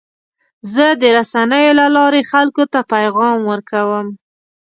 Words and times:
زه 0.73 0.85
د 1.01 1.03
رسنیو 1.17 1.77
له 1.79 1.87
لارې 1.95 2.21
خلکو 2.31 2.63
ته 2.73 2.79
پیغام 2.93 3.39
ورکوم. 3.51 4.07